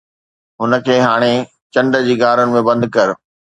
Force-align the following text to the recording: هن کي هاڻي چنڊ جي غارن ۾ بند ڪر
هن 0.59 0.71
کي 0.85 0.95
هاڻي 1.07 1.33
چنڊ 1.73 1.91
جي 2.07 2.15
غارن 2.21 2.47
۾ 2.55 2.59
بند 2.67 2.83
ڪر 2.95 3.07